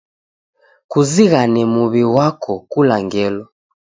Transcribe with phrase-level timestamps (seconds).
[0.91, 3.43] Kuzighane muw'i ghwako kula ngelo.